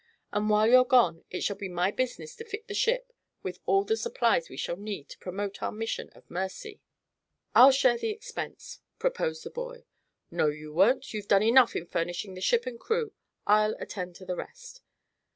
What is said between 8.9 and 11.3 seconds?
proposed the boy. "No, you won't. You've